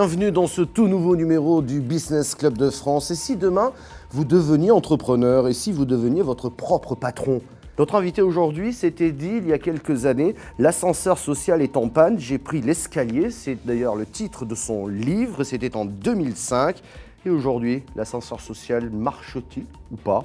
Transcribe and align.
Bienvenue 0.00 0.30
dans 0.30 0.46
ce 0.46 0.62
tout 0.62 0.86
nouveau 0.86 1.16
numéro 1.16 1.60
du 1.60 1.80
Business 1.80 2.36
Club 2.36 2.56
de 2.56 2.70
France. 2.70 3.10
Et 3.10 3.16
si 3.16 3.34
demain 3.34 3.72
vous 4.12 4.24
deveniez 4.24 4.70
entrepreneur 4.70 5.48
et 5.48 5.52
si 5.52 5.72
vous 5.72 5.86
deveniez 5.86 6.22
votre 6.22 6.48
propre 6.50 6.94
patron? 6.94 7.42
Notre 7.80 7.96
invité 7.96 8.22
aujourd'hui 8.22 8.72
s'était 8.72 9.10
dit 9.10 9.38
il 9.38 9.48
y 9.48 9.52
a 9.52 9.58
quelques 9.58 10.06
années 10.06 10.36
L'ascenseur 10.60 11.18
social 11.18 11.62
est 11.62 11.76
en 11.76 11.88
panne, 11.88 12.16
j'ai 12.16 12.38
pris 12.38 12.60
l'escalier. 12.60 13.32
C'est 13.32 13.58
d'ailleurs 13.66 13.96
le 13.96 14.06
titre 14.06 14.44
de 14.44 14.54
son 14.54 14.86
livre, 14.86 15.42
c'était 15.42 15.74
en 15.74 15.84
2005. 15.84 16.80
Et 17.26 17.30
aujourd'hui, 17.30 17.82
l'ascenseur 17.96 18.40
social 18.40 18.90
marche-t-il 18.90 19.66
ou 19.90 19.96
pas? 19.96 20.24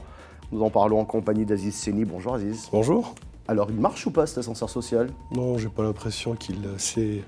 Nous 0.51 0.61
en 0.61 0.69
parlons 0.69 0.99
en 0.99 1.05
compagnie 1.05 1.45
d'Aziz 1.45 1.73
Seni. 1.73 2.05
Bonjour 2.05 2.35
Aziz. 2.35 2.70
Bonjour. 2.71 3.15
Alors, 3.48 3.71
il 3.71 3.79
marche 3.79 4.05
ou 4.05 4.12
pas 4.12 4.27
cet 4.27 4.37
ascenseur 4.37 4.70
social? 4.70 5.09
Non, 5.31 5.57
j'ai 5.57 5.67
pas 5.67 5.81
l'impression 5.81 6.35
qu'il 6.35 6.59
s'est 6.77 7.23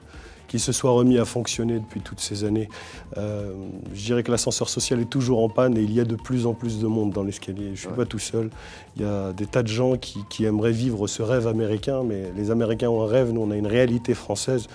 qu'il 0.48 0.60
se 0.60 0.72
soit 0.72 0.92
remis 0.92 1.18
à 1.18 1.26
fonctionner 1.26 1.80
depuis 1.80 2.02
toutes 2.02 2.20
ces 2.20 2.44
années. 2.44 2.70
Euh, 3.18 3.54
je 3.94 4.06
dirais 4.06 4.24
que 4.24 4.32
l'ascenseur 4.32 4.70
social 4.70 5.00
est 5.00 5.10
toujours 5.10 5.44
en 5.44 5.50
panne 5.50 5.78
et 5.78 5.82
il 5.82 5.94
y 5.94 6.00
a 6.00 6.06
de 6.06 6.16
plus 6.16 6.46
en 6.46 6.54
plus 6.54 6.80
de 6.80 6.88
monde 6.88 7.12
dans 7.12 7.24
l'escalier. 7.24 7.68
Je 7.68 7.72
ne 7.72 7.76
suis 7.76 7.88
pas 7.90 8.06
tout 8.06 8.20
seul. 8.20 8.50
Il 8.96 9.04
y 9.04 9.06
a 9.06 9.34
des 9.34 9.46
tas 9.46 9.64
de 9.64 9.68
gens 9.68 9.98
qui, 9.98 10.20
qui, 10.30 10.46
aimeraient 10.46 10.72
vivre 10.72 11.08
ce 11.08 11.22
rêve 11.22 11.48
américain, 11.48 12.04
mais 12.04 12.32
les 12.36 12.52
Américains 12.52 12.90
ont 12.90 13.04
un 13.04 13.08
rêve, 13.08 13.32
nous 13.32 13.42
on 13.42 13.52
a 13.52 13.56
une 13.56 13.68
réalité 13.68 14.14
française. 14.14 14.68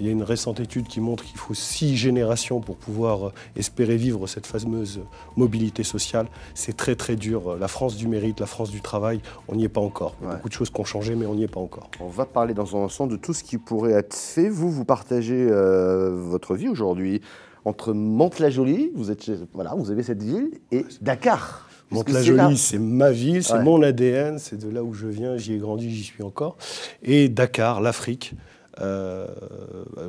Il 0.00 0.06
y 0.06 0.08
a 0.08 0.12
une 0.12 0.22
récente 0.22 0.60
étude 0.60 0.86
qui 0.86 1.00
montre 1.00 1.24
qu'il 1.24 1.38
faut 1.38 1.54
six 1.54 1.96
générations 1.96 2.60
pour 2.60 2.76
pouvoir 2.76 3.28
euh, 3.28 3.32
espérer 3.56 3.96
vivre 3.96 4.26
cette 4.26 4.46
fameuse 4.46 5.00
mobilité 5.36 5.82
sociale. 5.82 6.26
C'est 6.54 6.76
très 6.76 6.96
très 6.96 7.16
dur. 7.16 7.56
La 7.58 7.68
France 7.68 7.96
du 7.96 8.08
mérite, 8.08 8.40
la 8.40 8.46
France 8.46 8.70
du 8.70 8.80
travail, 8.80 9.20
on 9.48 9.56
n'y 9.56 9.64
est 9.64 9.68
pas 9.68 9.80
encore. 9.80 10.16
Beaucoup 10.20 10.48
de 10.48 10.54
choses 10.54 10.70
qui 10.70 10.80
ont 10.80 10.84
changé, 10.84 11.14
mais 11.14 11.26
on 11.26 11.34
n'y 11.34 11.44
est 11.44 11.48
pas 11.48 11.60
encore. 11.60 11.90
On 12.00 12.08
va 12.08 12.26
parler 12.26 12.54
dans 12.54 12.76
un 12.76 12.84
instant 12.84 13.06
de 13.06 13.16
tout 13.16 13.32
ce 13.32 13.44
qui 13.44 13.58
pourrait 13.58 13.92
être 13.92 14.14
fait. 14.14 14.48
Vous, 14.48 14.70
vous 14.70 14.84
partagez 14.84 15.46
euh, 15.50 16.14
votre 16.14 16.54
vie 16.54 16.68
aujourd'hui 16.68 17.20
entre 17.64 17.92
Mantes-la-Jolie, 17.92 18.90
vous, 18.94 19.10
êtes, 19.10 19.30
voilà, 19.52 19.74
vous 19.74 19.90
avez 19.90 20.02
cette 20.02 20.22
ville, 20.22 20.50
et 20.70 20.84
Dakar. 21.00 21.68
Mantes-la-Jolie, 21.90 22.58
c'est 22.58 22.78
ma 22.78 23.10
ville, 23.10 23.42
c'est 23.42 23.62
mon 23.62 23.82
ADN, 23.82 24.38
c'est 24.38 24.58
de 24.58 24.68
là 24.68 24.82
où 24.82 24.92
je 24.92 25.06
viens, 25.06 25.36
j'y 25.36 25.54
ai 25.54 25.58
grandi, 25.58 25.90
j'y 25.90 26.02
suis 26.02 26.22
encore. 26.22 26.56
Et 27.02 27.28
Dakar, 27.28 27.80
l'Afrique. 27.80 28.34
Euh, 28.80 29.26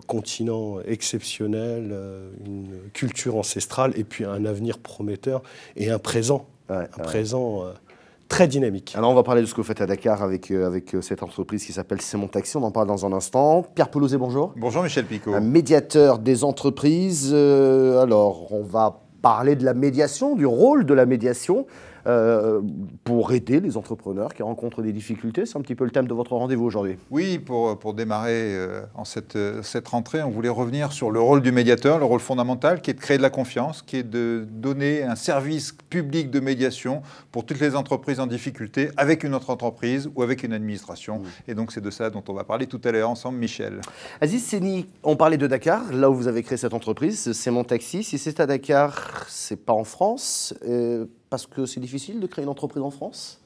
continent 0.07 0.79
exceptionnel, 0.85 1.89
euh, 1.91 2.31
une 2.45 2.89
culture 2.93 3.35
ancestrale 3.35 3.93
et 3.95 4.03
puis 4.03 4.25
un 4.25 4.43
avenir 4.43 4.79
prometteur 4.79 5.43
et 5.75 5.91
un 5.91 5.99
présent, 5.99 6.47
un 6.69 6.85
présent 6.85 7.63
euh, 7.63 7.73
très 8.27 8.47
dynamique. 8.47 8.95
Alors 8.97 9.11
on 9.11 9.13
va 9.13 9.21
parler 9.21 9.41
de 9.41 9.45
ce 9.45 9.53
que 9.53 9.57
vous 9.57 9.67
faites 9.67 9.81
à 9.81 9.85
Dakar 9.85 10.23
avec, 10.23 10.49
avec 10.49 10.95
cette 11.01 11.21
entreprise 11.21 11.63
qui 11.63 11.73
s'appelle 11.73 12.01
C'est 12.01 12.17
mon 12.17 12.27
taxi, 12.27 12.57
on 12.57 12.63
en 12.63 12.71
parle 12.71 12.87
dans 12.87 13.05
un 13.05 13.13
instant. 13.13 13.63
Pierre 13.75 13.89
Pelouzet, 13.89 14.17
bonjour. 14.17 14.53
Bonjour 14.57 14.81
Michel 14.81 15.05
Picot. 15.05 15.35
Un 15.35 15.41
médiateur 15.41 16.17
des 16.17 16.43
entreprises. 16.43 17.33
alors 17.33 18.51
on 18.51 18.63
va 18.63 19.01
parler 19.21 19.55
de 19.55 19.63
la 19.63 19.75
médiation, 19.75 20.35
du 20.35 20.47
rôle 20.47 20.85
de 20.85 20.93
la 20.95 21.05
médiation. 21.05 21.67
Euh, 22.07 22.61
pour 23.03 23.33
aider 23.33 23.59
les 23.59 23.77
entrepreneurs 23.77 24.33
qui 24.33 24.43
rencontrent 24.43 24.81
des 24.81 24.93
difficultés. 24.93 25.45
C'est 25.45 25.57
un 25.57 25.61
petit 25.61 25.75
peu 25.75 25.85
le 25.85 25.91
thème 25.91 26.07
de 26.07 26.13
votre 26.13 26.33
rendez-vous 26.33 26.65
aujourd'hui. 26.65 26.97
Oui, 27.09 27.39
pour, 27.39 27.79
pour 27.79 27.93
démarrer 27.93 28.55
euh, 28.55 28.81
en 28.93 29.05
cette, 29.05 29.37
cette 29.63 29.87
rentrée, 29.87 30.21
on 30.21 30.29
voulait 30.29 30.49
revenir 30.49 30.91
sur 30.91 31.09
le 31.09 31.19
rôle 31.19 31.41
du 31.41 31.51
médiateur, 31.51 31.97
le 31.97 32.05
rôle 32.05 32.19
fondamental 32.19 32.81
qui 32.81 32.91
est 32.91 32.93
de 32.93 32.99
créer 32.99 33.17
de 33.17 33.23
la 33.23 33.29
confiance, 33.29 33.81
qui 33.81 33.97
est 33.97 34.03
de 34.03 34.45
donner 34.49 35.03
un 35.03 35.15
service 35.15 35.75
public 35.89 36.29
de 36.29 36.39
médiation 36.39 37.01
pour 37.31 37.45
toutes 37.45 37.59
les 37.59 37.75
entreprises 37.75 38.19
en 38.19 38.27
difficulté 38.27 38.89
avec 38.97 39.23
une 39.23 39.33
autre 39.33 39.49
entreprise 39.49 40.09
ou 40.15 40.21
avec 40.21 40.43
une 40.43 40.53
administration. 40.53 41.19
Mmh. 41.19 41.51
Et 41.51 41.55
donc 41.55 41.71
c'est 41.71 41.81
de 41.81 41.89
ça 41.89 42.09
dont 42.09 42.23
on 42.27 42.33
va 42.33 42.43
parler 42.43 42.67
tout 42.67 42.81
à 42.83 42.91
l'heure 42.91 43.09
ensemble, 43.09 43.37
Michel. 43.39 43.81
Aziz 44.21 44.45
Seni, 44.45 44.87
on 45.03 45.15
parlait 45.15 45.37
de 45.37 45.47
Dakar, 45.47 45.91
là 45.91 46.09
où 46.09 46.15
vous 46.15 46.27
avez 46.27 46.43
créé 46.43 46.57
cette 46.57 46.73
entreprise, 46.73 47.31
c'est 47.31 47.51
mon 47.51 47.63
taxi. 47.63 48.03
Si 48.03 48.17
c'est 48.17 48.39
à 48.39 48.45
Dakar, 48.45 49.25
c'est 49.27 49.65
pas 49.65 49.73
en 49.73 49.83
France. 49.83 50.53
Euh, 50.67 51.05
parce 51.29 51.47
que 51.47 51.65
c'est 51.65 51.79
difficile 51.79 52.19
de 52.19 52.27
créer 52.27 52.43
une 52.43 52.49
entreprise 52.49 52.83
en 52.83 52.91
France? 52.91 53.39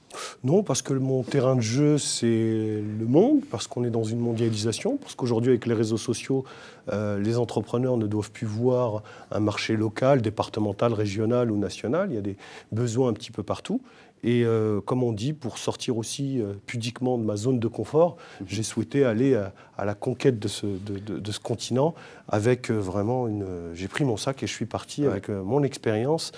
Non, 0.44 0.64
parce 0.64 0.82
que 0.82 0.94
mon 0.94 1.22
terrain 1.24 1.56
de 1.56 1.62
jeu, 1.62 1.98
c'est 1.98 2.26
le 2.26 3.06
monde, 3.06 3.42
parce 3.50 3.68
qu'on 3.68 3.84
est 3.84 3.90
dans 3.90 4.04
une 4.04 4.20
mondialisation, 4.20 4.98
parce 4.98 5.14
qu'aujourd'hui, 5.16 5.52
avec 5.52 5.66
les 5.66 5.74
réseaux 5.74 5.98
sociaux, 5.98 6.46
euh, 6.92 7.20
les 7.20 7.38
entrepreneurs 7.38 7.98
ne 7.98 8.08
doivent 8.08 8.32
plus 8.32 8.48
voir 8.48 9.04
un 9.32 9.40
marché 9.40 9.76
local, 9.76 10.22
départemental, 10.22 10.94
régional 10.94 11.52
ou 11.52 11.58
national. 11.58 12.10
Il 12.12 12.16
y 12.16 12.18
a 12.18 12.22
des 12.22 12.38
besoins 12.72 13.10
un 13.10 13.14
petit 13.14 13.32
peu 13.32 13.44
partout. 13.44 13.82
Et 14.24 14.44
euh, 14.44 14.82
comme 14.82 15.04
on 15.04 15.14
dit, 15.14 15.34
pour 15.34 15.58
sortir 15.58 15.98
aussi 15.98 16.42
euh, 16.42 16.54
pudiquement 16.66 17.18
de 17.18 17.24
ma 17.24 17.36
zone 17.38 17.60
de 17.60 17.68
confort, 17.68 18.18
j'ai 18.46 18.64
souhaité 18.64 19.06
aller 19.06 19.36
à, 19.78 19.86
la 19.86 19.96
conquête 19.96 20.40
de 20.40 20.48
ce, 20.48 20.66
de, 20.66 21.32
ce 21.32 21.40
continent 21.40 21.96
avec 22.28 22.70
euh, 22.70 22.76
vraiment 22.76 23.28
une... 23.28 23.46
J'ai 23.74 23.88
pris 23.88 24.04
mon 24.04 24.18
sac 24.18 24.44
et 24.44 24.48
je 24.48 24.54
suis 24.54 24.66
parti 24.66 25.06
avec 25.06 25.30
mon 25.30 25.64
expérience 25.64 26.32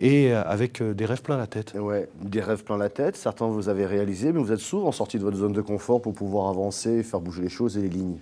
et 0.00 0.32
avec 0.32 0.82
des 0.82 1.04
rêves 1.04 1.22
plein 1.22 1.36
la 1.36 1.46
tête. 1.46 1.74
Ouais, 1.74 2.08
des 2.20 2.40
rêves 2.40 2.64
plein 2.64 2.76
la 2.76 2.90
tête. 2.90 3.16
Certains 3.16 3.46
vous 3.46 3.68
avez 3.68 3.86
réalisé, 3.86 4.32
mais 4.32 4.40
vous 4.40 4.52
êtes 4.52 4.58
souvent 4.58 4.92
sorti 4.92 5.18
de 5.18 5.24
votre 5.24 5.36
zone 5.36 5.52
de 5.52 5.60
confort 5.60 6.02
pour 6.02 6.14
pouvoir 6.14 6.48
avancer, 6.48 7.02
faire 7.02 7.20
bouger 7.20 7.42
les 7.42 7.48
choses 7.48 7.78
et 7.78 7.82
les 7.82 7.88
lignes. 7.88 8.18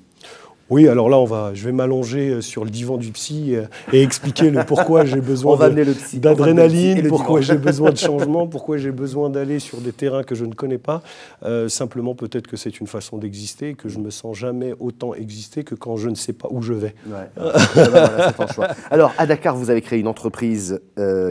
Oui, 0.69 0.88
alors 0.88 1.09
là, 1.09 1.16
on 1.19 1.25
va, 1.25 1.54
je 1.54 1.65
vais 1.65 1.71
m'allonger 1.71 2.31
euh, 2.31 2.41
sur 2.41 2.65
le 2.65 2.71
divan 2.71 2.97
du 2.97 3.12
psy 3.12 3.54
euh, 3.54 3.66
et 3.93 4.03
expliquer 4.03 4.50
le 4.50 4.65
pourquoi 4.65 5.04
j'ai 5.04 5.21
besoin 5.21 5.56
d'adrénaline, 5.56 7.06
pourquoi 7.06 7.41
j'ai 7.41 7.56
besoin 7.56 7.91
de 7.91 7.97
changement, 7.99 8.49
pourquoi 8.49 8.77
j'ai 8.77 8.91
besoin 8.91 9.31
d'aller 9.31 9.60
sur 9.60 9.81
des 9.81 9.93
terrains 9.93 10.25
que 10.25 10.34
je 10.34 10.44
ne 10.44 10.54
connais 10.54 10.78
pas. 10.78 11.03
Euh, 11.44 11.69
simplement, 11.69 12.16
peut-être 12.16 12.49
que 12.49 12.56
c'est 12.56 12.81
une 12.81 12.88
façon 12.88 13.16
d'exister, 13.16 13.75
que 13.75 13.88
je 13.88 14.00
me 14.00 14.10
sens 14.10 14.37
jamais 14.37 14.75
autant 14.81 15.15
exister 15.15 15.62
que 15.62 15.77
quand 15.77 15.97
je 15.97 16.09
ne 16.09 16.16
sais 16.16 16.32
pas 16.32 16.49
où 16.50 16.62
je 16.62 16.72
vais. 16.72 16.97
Alors, 18.91 19.12
à 19.19 19.27
Dakar, 19.27 19.54
vous 19.54 19.71
avez 19.71 19.83
créé 19.83 20.00
une 20.00 20.09
entreprise 20.09 20.81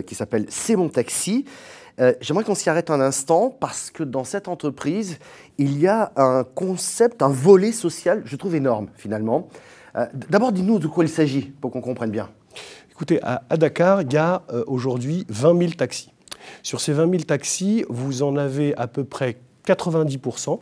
qui 0.05 0.15
s'appelle 0.15 0.45
C'est 0.49 0.77
mon 0.77 0.87
taxi. 0.87 1.45
Euh, 1.99 2.13
j'aimerais 2.19 2.43
qu'on 2.43 2.55
s'y 2.55 2.69
arrête 2.69 2.89
un 2.89 2.99
instant 2.99 3.49
parce 3.49 3.89
que 3.89 4.03
dans 4.03 4.23
cette 4.23 4.47
entreprise, 4.47 5.17
il 5.57 5.79
y 5.79 5.87
a 5.87 6.11
un 6.17 6.43
concept, 6.43 7.21
un 7.21 7.29
volet 7.29 7.71
social, 7.71 8.21
je 8.25 8.35
trouve 8.35 8.55
énorme 8.55 8.87
finalement. 8.95 9.47
Euh, 9.95 10.05
d'abord, 10.29 10.51
dis-nous 10.51 10.79
de 10.79 10.87
quoi 10.87 11.05
il 11.05 11.09
s'agit 11.09 11.53
pour 11.61 11.71
qu'on 11.71 11.81
comprenne 11.81 12.11
bien. 12.11 12.29
Écoutez, 12.91 13.19
à, 13.23 13.41
Dakar, 13.57 14.01
il 14.01 14.11
y 14.11 14.17
a 14.17 14.43
euh, 14.51 14.63
aujourd'hui 14.67 15.25
20 15.29 15.59
000 15.59 15.71
taxis. 15.73 16.11
Sur 16.63 16.81
ces 16.81 16.93
20 16.93 17.09
000 17.09 17.23
taxis, 17.23 17.85
vous 17.89 18.23
en 18.23 18.35
avez 18.35 18.75
à 18.77 18.87
peu 18.87 19.03
près 19.03 19.37
90% 19.65 20.59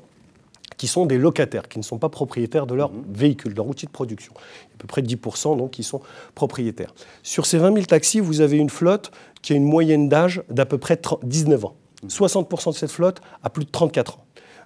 qui 0.78 0.88
sont 0.88 1.06
des 1.06 1.18
locataires, 1.18 1.68
qui 1.68 1.78
ne 1.78 1.84
sont 1.84 2.00
pas 2.00 2.10
propriétaires 2.10 2.66
de 2.66 2.74
leur 2.74 2.92
mmh. 2.92 3.04
véhicule, 3.14 3.52
de 3.52 3.58
leur 3.58 3.68
outil 3.68 3.86
de 3.86 3.92
production. 3.92 4.34
À 4.36 4.78
peu 4.80 4.88
près 4.88 5.02
10% 5.02 5.58
donc, 5.58 5.72
qui 5.72 5.84
sont 5.84 6.02
propriétaires. 6.36 6.94
Sur 7.22 7.46
ces 7.46 7.58
20 7.58 7.74
000 7.74 7.86
taxis, 7.86 8.20
vous 8.20 8.42
avez 8.42 8.58
une 8.58 8.70
flotte 8.70 9.12
qui 9.44 9.54
a 9.54 9.56
une 9.56 9.66
moyenne 9.66 10.10
d'âge 10.10 10.42
d'à 10.50 10.66
peu 10.66 10.80
près 10.80 11.00
19 11.22 11.66
ans. 11.66 11.76
60% 12.08 12.72
de 12.72 12.76
cette 12.76 12.92
flotte 12.92 13.22
a 13.44 13.52
plus 13.52 13.66
de 13.66 13.70
34 13.70 14.18
ans. 14.18 14.26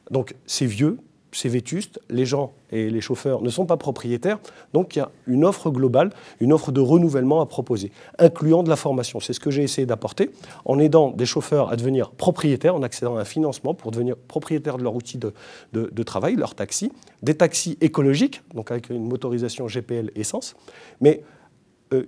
Donc 0.09 0.35
c'est 0.45 0.65
vieux, 0.65 0.97
c'est 1.31 1.49
vétuste, 1.49 1.99
les 2.09 2.25
gens 2.25 2.53
et 2.71 2.89
les 2.89 3.01
chauffeurs 3.01 3.41
ne 3.41 3.49
sont 3.49 3.65
pas 3.65 3.77
propriétaires, 3.77 4.39
donc 4.73 4.95
il 4.95 4.99
y 4.99 5.01
a 5.01 5.11
une 5.27 5.43
offre 5.43 5.69
globale, 5.69 6.11
une 6.39 6.53
offre 6.53 6.71
de 6.71 6.79
renouvellement 6.79 7.41
à 7.41 7.45
proposer, 7.45 7.91
incluant 8.17 8.63
de 8.63 8.69
la 8.69 8.75
formation. 8.75 9.19
C'est 9.19 9.33
ce 9.33 9.39
que 9.39 9.51
j'ai 9.51 9.63
essayé 9.63 9.85
d'apporter 9.85 10.31
en 10.65 10.79
aidant 10.79 11.11
des 11.11 11.25
chauffeurs 11.25 11.69
à 11.71 11.75
devenir 11.75 12.11
propriétaires, 12.11 12.75
en 12.75 12.81
accédant 12.81 13.17
à 13.17 13.21
un 13.21 13.25
financement 13.25 13.73
pour 13.73 13.91
devenir 13.91 14.15
propriétaires 14.15 14.77
de 14.77 14.83
leur 14.83 14.95
outil 14.95 15.17
de, 15.17 15.33
de 15.73 16.03
travail, 16.03 16.35
leur 16.35 16.55
taxi, 16.55 16.91
des 17.21 17.35
taxis 17.35 17.77
écologiques, 17.81 18.41
donc 18.53 18.71
avec 18.71 18.89
une 18.89 19.07
motorisation 19.07 19.67
GPL 19.67 20.11
essence, 20.15 20.55
mais 21.01 21.23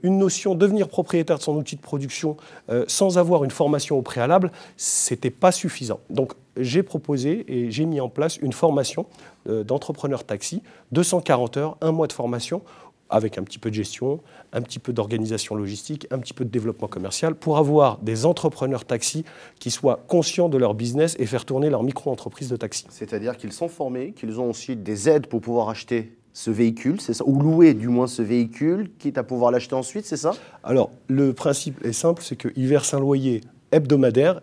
une 0.03 0.17
notion 0.17 0.55
devenir 0.55 0.87
propriétaire 0.87 1.37
de 1.37 1.43
son 1.43 1.55
outil 1.55 1.75
de 1.75 1.81
production 1.81 2.37
euh, 2.69 2.85
sans 2.87 3.17
avoir 3.17 3.43
une 3.43 3.51
formation 3.51 3.97
au 3.97 4.01
préalable, 4.01 4.51
c'était 4.77 5.29
pas 5.29 5.51
suffisant. 5.51 5.99
Donc 6.09 6.33
j'ai 6.57 6.83
proposé 6.83 7.45
et 7.47 7.71
j'ai 7.71 7.85
mis 7.85 8.01
en 8.01 8.09
place 8.09 8.37
une 8.37 8.53
formation 8.53 9.05
euh, 9.47 9.63
d'entrepreneur 9.63 10.23
taxi, 10.23 10.61
240 10.91 11.57
heures, 11.57 11.77
un 11.81 11.91
mois 11.91 12.07
de 12.07 12.13
formation 12.13 12.61
avec 13.09 13.37
un 13.37 13.43
petit 13.43 13.57
peu 13.57 13.69
de 13.71 13.75
gestion, 13.75 14.19
un 14.53 14.61
petit 14.61 14.77
peu 14.77 14.93
d'organisation 14.93 15.55
logistique, 15.55 16.05
un 16.11 16.19
petit 16.19 16.33
peu 16.33 16.45
de 16.45 16.49
développement 16.49 16.87
commercial, 16.87 17.33
pour 17.33 17.57
avoir 17.57 17.97
des 17.97 18.25
entrepreneurs 18.25 18.85
taxi 18.85 19.25
qui 19.59 19.71
soient 19.71 20.03
conscients 20.07 20.47
de 20.47 20.57
leur 20.57 20.75
business 20.75 21.15
et 21.17 21.25
faire 21.25 21.45
tourner 21.45 21.71
leur 21.71 21.81
micro-entreprise 21.81 22.49
de 22.49 22.55
taxi. 22.55 22.85
C'est-à-dire 22.89 23.37
qu'ils 23.37 23.51
sont 23.51 23.67
formés, 23.67 24.11
qu'ils 24.11 24.39
ont 24.39 24.49
aussi 24.51 24.75
des 24.75 25.09
aides 25.09 25.25
pour 25.25 25.41
pouvoir 25.41 25.69
acheter 25.69 26.18
ce 26.39 26.51
véhicule, 26.51 27.01
c'est 27.01 27.13
ça 27.13 27.25
Ou 27.27 27.37
louer 27.37 27.73
du 27.73 27.89
moins 27.89 28.07
ce 28.07 28.21
véhicule, 28.21 28.89
quitte 28.97 29.17
à 29.17 29.23
pouvoir 29.23 29.51
l'acheter 29.51 29.75
ensuite, 29.75 30.05
c'est 30.05 30.15
ça? 30.15 30.31
Alors, 30.63 30.89
le 31.07 31.33
principe 31.33 31.83
est 31.83 31.91
simple, 31.91 32.23
c'est 32.23 32.37
qu'ils 32.37 32.65
versent 32.65 32.93
un 32.93 33.01
loyer 33.01 33.41
hebdomadaire 33.73 34.39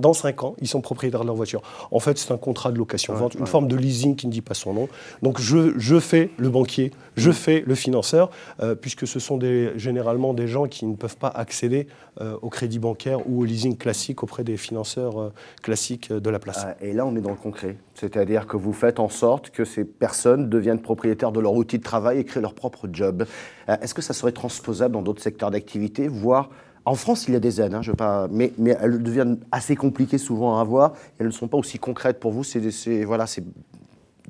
dans 0.00 0.12
5 0.12 0.44
ans, 0.44 0.54
ils 0.60 0.68
sont 0.68 0.80
propriétaires 0.80 1.20
de 1.20 1.26
leur 1.26 1.34
voiture. 1.36 1.62
En 1.90 2.00
fait, 2.00 2.18
c'est 2.18 2.32
un 2.32 2.38
contrat 2.38 2.72
de 2.72 2.78
location-vente, 2.78 3.34
une 3.34 3.46
forme 3.46 3.68
de 3.68 3.76
leasing 3.76 4.16
qui 4.16 4.26
ne 4.26 4.32
dit 4.32 4.40
pas 4.40 4.54
son 4.54 4.74
nom. 4.74 4.88
Donc 5.22 5.40
je, 5.40 5.78
je 5.78 6.00
fais 6.00 6.30
le 6.38 6.48
banquier, 6.48 6.90
je 7.16 7.30
mm. 7.30 7.34
fais 7.34 7.64
le 7.66 7.74
financeur, 7.74 8.30
euh, 8.60 8.74
puisque 8.74 9.06
ce 9.06 9.20
sont 9.20 9.36
des, 9.36 9.72
généralement 9.76 10.34
des 10.34 10.48
gens 10.48 10.66
qui 10.66 10.86
ne 10.86 10.96
peuvent 10.96 11.16
pas 11.16 11.28
accéder 11.28 11.86
euh, 12.20 12.36
au 12.42 12.48
crédit 12.48 12.78
bancaire 12.78 13.28
ou 13.28 13.42
au 13.42 13.44
leasing 13.44 13.76
classique 13.76 14.22
auprès 14.22 14.44
des 14.44 14.56
financeurs 14.56 15.20
euh, 15.20 15.32
classiques 15.62 16.12
de 16.12 16.30
la 16.30 16.38
place. 16.38 16.64
Ah, 16.66 16.76
et 16.80 16.92
là, 16.92 17.06
on 17.06 17.14
est 17.16 17.20
dans 17.20 17.30
le 17.30 17.36
concret. 17.36 17.76
C'est-à-dire 17.94 18.46
que 18.46 18.56
vous 18.56 18.72
faites 18.72 18.98
en 18.98 19.08
sorte 19.08 19.50
que 19.50 19.64
ces 19.64 19.84
personnes 19.84 20.48
deviennent 20.48 20.80
propriétaires 20.80 21.32
de 21.32 21.40
leur 21.40 21.54
outil 21.54 21.78
de 21.78 21.82
travail 21.82 22.18
et 22.18 22.24
créent 22.24 22.40
leur 22.40 22.54
propre 22.54 22.88
job. 22.90 23.26
Est-ce 23.68 23.94
que 23.94 24.02
ça 24.02 24.14
serait 24.14 24.32
transposable 24.32 24.94
dans 24.94 25.02
d'autres 25.02 25.22
secteurs 25.22 25.50
d'activité, 25.50 26.08
voire 26.08 26.48
en 26.84 26.94
France, 26.94 27.26
il 27.28 27.34
y 27.34 27.36
a 27.36 27.40
des 27.40 27.60
aides, 27.60 27.74
hein, 27.74 28.28
mais, 28.30 28.52
elles 28.58 29.02
deviennent 29.02 29.38
assez 29.52 29.76
compliquées 29.76 30.18
souvent 30.18 30.58
à 30.58 30.60
avoir. 30.60 30.94
elles 31.18 31.26
ne 31.26 31.32
sont 31.32 31.48
pas 31.48 31.58
aussi 31.58 31.78
concrètes 31.78 32.18
pour 32.18 32.32
vous. 32.32 32.44
C'est, 32.44 33.04
voilà, 33.04 33.26
c'est, 33.26 33.44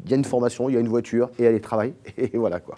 il 0.05 0.11
y 0.11 0.15
a 0.15 0.17
une 0.17 0.25
formation, 0.25 0.69
il 0.69 0.75
y 0.75 0.77
a 0.77 0.81
une 0.81 0.89
voiture 0.89 1.31
et 1.39 1.45
elle 1.45 1.61
travaille. 1.61 1.95
Et 2.17 2.37
voilà 2.37 2.61
quoi. 2.61 2.77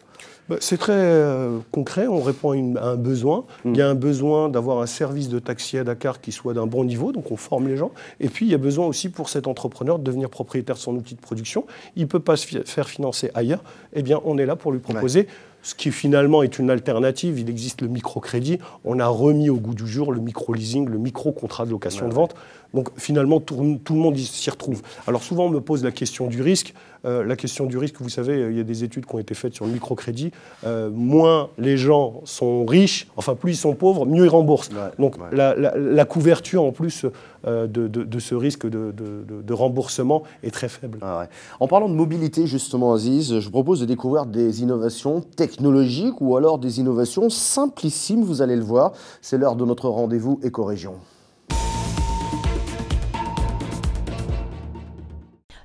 Bah, 0.53 0.59
c'est 0.61 0.77
très 0.77 0.93
euh, 0.93 1.61
concret, 1.71 2.07
on 2.07 2.21
répond 2.21 2.53
à, 2.77 2.85
un 2.85 2.97
besoin. 2.97 3.47
Mm. 3.65 3.71
Il 3.73 3.77
y 3.79 3.81
a 3.81 3.89
un 3.89 3.95
besoin 3.95 4.51
d'avoir 4.51 4.81
un 4.81 4.87
service 4.87 5.31
de 5.31 5.39
taxi 5.39 5.79
à 5.79 5.85
Dakar 5.85 6.21
qui 6.21 6.31
soit 6.31 6.53
d'un 6.53 6.67
bon 6.67 6.85
niveau, 6.85 7.11
donc 7.11 7.31
on 7.31 7.37
forme 7.37 7.69
les 7.69 7.79
gens. 7.79 7.91
Et 8.21 8.29
puis 8.29 8.45
il 8.45 8.53
y 8.53 8.55
a 8.55 8.59
besoin 8.59 8.87
aussi 8.87 9.09
pour 9.09 9.31
cet 9.31 9.47
entrepreneur 9.47 9.99
de 9.99 10.05
devenir 10.05 10.29
propriétaire 10.29 10.77
de 10.77 10.81
son 10.81 10.95
outil 10.95 11.15
de 11.15 11.21
production. 11.21 11.65
Il 11.97 12.03
ne 12.03 12.09
peut 12.09 12.21
pas 12.21 12.37
se 12.37 12.63
faire 12.65 12.89
financer 12.89 13.31
ailleurs. 13.35 13.63
Eh 13.95 14.03
bien, 14.03 14.21
on 14.25 14.37
est 14.37 14.47
là 14.47 14.57
pour 14.57 14.73
lui 14.73 14.81
proposer 14.81 15.27
ce 15.63 15.75
qui 15.75 15.91
finalement 15.91 16.43
est 16.43 16.59
une 16.59 16.71
alternative. 16.71 17.39
Il 17.39 17.49
existe 17.49 17.83
le 17.83 17.89
microcrédit. 17.89 18.59
On 18.85 18.99
a 18.99 19.07
remis 19.07 19.49
au 19.49 19.57
goût 19.57 19.75
du 19.75 19.87
jour 19.87 20.13
le 20.13 20.21
micro-leasing, 20.21 20.89
le 20.89 20.99
micro-contrat 20.99 21.65
de 21.65 21.71
location 21.71 22.09
de 22.09 22.15
vente. 22.15 22.35
Donc 22.75 22.89
finalement, 22.97 23.41
tout, 23.41 23.57
le 23.61 23.95
monde 23.95 24.17
s'y 24.17 24.51
retrouve. 24.51 24.83
Alors 25.07 25.23
souvent, 25.23 25.47
on 25.47 25.51
me 25.51 25.61
pose 25.61 25.85
la 25.85 25.93
question 25.93 26.27
du 26.27 26.43
risque. 26.43 26.75
Euh, 27.05 27.25
la 27.25 27.37
question 27.37 27.67
du 27.67 27.79
risque, 27.79 27.97
vous 28.01 28.09
savez, 28.09 28.49
il 28.51 28.57
y 28.57 28.61
a 28.61 28.65
des 28.65 28.85
études 28.85 29.07
qui 29.07 29.15
ont 29.15 29.19
été 29.19 29.35
faites 29.35 29.55
sur 29.55 29.67
le 29.67 29.73
microcrédit. 29.73 30.33
Euh, 30.65 30.91
moins 30.91 31.49
les 31.59 31.77
gens 31.77 32.21
sont 32.25 32.65
riches, 32.65 33.09
enfin 33.17 33.35
plus 33.35 33.53
ils 33.53 33.56
sont 33.56 33.75
pauvres, 33.75 34.06
mieux 34.06 34.25
ils 34.25 34.29
remboursent. 34.29 34.71
Donc 34.99 35.17
La, 35.33 36.05
couverture 36.05 36.62
en 36.62 36.73
plus 36.73 37.06
euh, 37.47 37.67
de, 37.67 38.19
ce 38.19 38.35
risque 38.35 38.69
de, 38.69 39.53
remboursement 39.53 40.23
est 40.43 40.50
très 40.50 40.69
faible. 40.69 40.99
Ah 41.03 41.27
en 41.61 41.69
parlant 41.69 41.89
de 41.89 41.94
mobilité, 41.94 42.47
justement, 42.47 42.93
Aziz, 42.93 43.41
je 43.41 43.44
vous 43.44 43.50
propose 43.50 43.81
de 43.81 43.87
découvrir 43.87 44.27
des 44.27 44.62
innovations 44.62 45.21
technologiques 45.21 46.21
ou 46.21 46.37
alors 46.37 46.59
des 46.59 46.81
innovations 46.81 47.29
simplissimes, 47.31 48.23
vous 48.23 48.43
allez 48.43 48.56
le 48.56 48.62
voir. 48.62 48.93
C'est 49.21 49.39
l'heure 49.39 49.56
de 49.56 49.65
notre 49.65 49.89
rendez-vous 49.89 50.41
éco-région. 50.43 50.94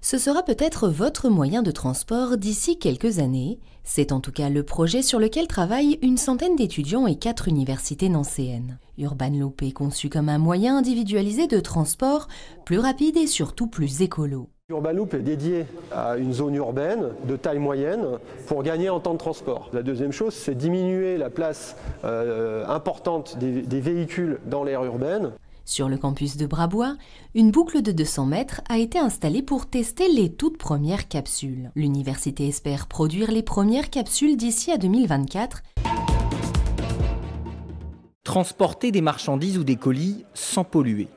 Ce 0.10 0.18
sera 0.18 0.42
peut-être 0.42 0.88
votre 0.88 1.28
moyen 1.28 1.64
de 1.64 1.72
transport 1.72 2.38
d'ici 2.38 2.80
quelques 2.80 3.20
années. 3.20 3.60
C'est 3.90 4.12
en 4.12 4.20
tout 4.20 4.34
cas 4.34 4.50
le 4.50 4.64
projet 4.64 5.02
sur 5.02 5.18
lequel 5.18 5.48
travaillent 5.48 5.98
une 6.02 6.18
centaine 6.18 6.58
d'étudiants 6.58 7.08
et 7.08 7.16
quatre 7.16 7.48
universités 7.48 8.10
nancéennes. 8.10 8.80
Urban 8.98 9.30
Loop 9.30 9.64
est 9.64 9.72
conçu 9.72 10.10
comme 10.10 10.28
un 10.28 10.38
moyen 10.38 10.78
individualisé 10.78 11.48
de 11.48 11.62
transport 11.62 12.28
plus 12.66 12.80
rapide 12.80 13.16
et 13.16 13.28
surtout 13.28 13.68
plus 13.68 14.02
écolo. 14.02 14.50
Urban 14.70 14.92
Loop 14.92 15.14
est 15.14 15.22
dédié 15.22 15.66
à 15.94 16.18
une 16.18 16.34
zone 16.34 16.56
urbaine 16.56 17.12
de 17.30 17.38
taille 17.38 17.60
moyenne 17.60 18.06
pour 18.48 18.62
gagner 18.62 18.90
en 18.90 19.00
temps 19.00 19.14
de 19.14 19.20
transport. 19.20 19.70
La 19.72 19.84
deuxième 19.84 20.12
chose, 20.12 20.34
c'est 20.34 20.56
diminuer 20.56 21.18
la 21.18 21.30
place 21.30 21.78
euh, 22.04 22.68
importante 22.68 23.38
des 23.40 23.80
véhicules 23.80 24.40
dans 24.48 24.66
l'aire 24.66 24.84
urbaine. 24.84 25.32
Sur 25.68 25.90
le 25.90 25.98
campus 25.98 26.38
de 26.38 26.46
Brabois, 26.46 26.96
une 27.36 27.52
boucle 27.52 27.82
de 27.82 27.92
200 27.92 28.26
mètres 28.26 28.62
a 28.70 28.78
été 28.78 29.00
installée 29.00 29.42
pour 29.42 29.66
tester 29.66 30.08
les 30.08 30.32
toutes 30.32 30.58
premières 30.58 31.10
capsules. 31.10 31.72
L'université 31.76 32.48
espère 32.48 32.88
produire 32.88 33.32
les 33.32 33.44
premières 33.44 33.90
capsules 33.90 34.38
d'ici 34.38 34.72
à 34.72 34.78
2024. 34.78 35.64
Transporter 38.24 38.94
des 38.94 39.02
marchandises 39.02 39.58
ou 39.58 39.66
des 39.66 39.76
colis 39.76 40.24
sans 40.34 40.64
polluer. 40.64 41.10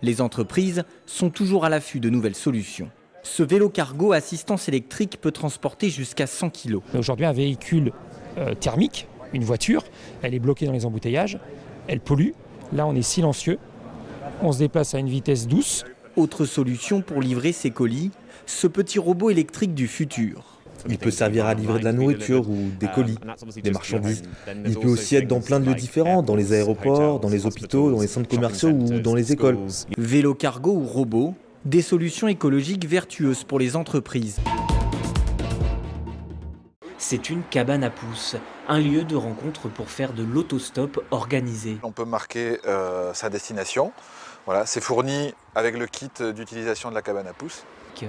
Les 0.00 0.22
entreprises 0.22 0.84
sont 1.04 1.28
toujours 1.28 1.66
à 1.66 1.68
l'affût 1.68 2.00
de 2.00 2.08
nouvelles 2.08 2.34
solutions. 2.34 2.90
Ce 3.22 3.42
vélo 3.42 3.68
cargo 3.68 4.12
assistance 4.12 4.70
électrique 4.70 5.20
peut 5.20 5.32
transporter 5.32 5.90
jusqu'à 5.90 6.26
100 6.26 6.48
kg. 6.48 6.78
Aujourd'hui, 6.94 7.26
un 7.26 7.32
véhicule 7.32 7.92
euh, 8.38 8.54
thermique, 8.54 9.06
une 9.34 9.44
voiture, 9.44 9.84
elle 10.22 10.32
est 10.32 10.38
bloquée 10.38 10.64
dans 10.64 10.72
les 10.72 10.86
embouteillages, 10.86 11.38
elle 11.88 12.00
pollue. 12.00 12.30
Là, 12.72 12.86
on 12.86 12.94
est 12.94 13.02
silencieux, 13.02 13.58
on 14.42 14.52
se 14.52 14.58
déplace 14.58 14.94
à 14.94 14.98
une 14.98 15.08
vitesse 15.08 15.46
douce. 15.46 15.84
Autre 16.16 16.44
solution 16.44 17.00
pour 17.00 17.20
livrer 17.20 17.52
ses 17.52 17.70
colis, 17.70 18.10
ce 18.46 18.66
petit 18.66 18.98
robot 18.98 19.30
électrique 19.30 19.74
du 19.74 19.86
futur. 19.86 20.58
Il 20.88 20.98
peut 20.98 21.10
servir 21.10 21.46
à 21.46 21.54
livrer 21.54 21.80
de 21.80 21.84
la 21.84 21.92
nourriture 21.92 22.48
ou 22.48 22.70
des 22.78 22.86
colis, 22.88 23.18
des 23.62 23.70
marchandises. 23.70 24.22
Il 24.66 24.78
peut 24.78 24.88
aussi 24.88 25.16
être 25.16 25.26
dans 25.26 25.40
plein 25.40 25.60
de 25.60 25.66
lieux 25.66 25.74
différents, 25.74 26.22
dans 26.22 26.36
les 26.36 26.52
aéroports, 26.52 27.20
dans 27.20 27.28
les 27.28 27.46
hôpitaux, 27.46 27.90
dans 27.90 28.00
les 28.00 28.06
centres 28.06 28.28
commerciaux 28.28 28.70
ou 28.70 29.00
dans 29.00 29.14
les 29.14 29.32
écoles. 29.32 29.58
Vélo 29.96 30.34
cargo 30.34 30.72
ou 30.72 30.84
robot, 30.84 31.34
des 31.64 31.82
solutions 31.82 32.28
écologiques 32.28 32.86
vertueuses 32.86 33.44
pour 33.44 33.58
les 33.58 33.76
entreprises. 33.76 34.38
C'est 36.96 37.30
une 37.30 37.42
cabane 37.50 37.84
à 37.84 37.90
pouces, 37.90 38.36
un 38.68 38.78
lieu 38.78 39.04
de 39.04 39.16
rencontre 39.16 39.68
pour 39.68 39.90
faire 39.90 40.12
de 40.12 40.22
l'autostop 40.22 41.02
organisé. 41.10 41.78
On 41.82 41.92
peut 41.92 42.04
marquer 42.04 42.58
euh, 42.66 43.12
sa 43.14 43.30
destination, 43.30 43.92
voilà, 44.46 44.66
c'est 44.66 44.80
fourni 44.80 45.34
avec 45.54 45.76
le 45.76 45.86
kit 45.86 46.10
d'utilisation 46.34 46.90
de 46.90 46.94
la 46.94 47.02
cabane 47.02 47.26
à 47.26 47.32
pouces. 47.32 47.64